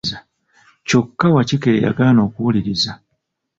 [0.87, 2.91] Kyokka Wakikere yagaana okuwuliriza.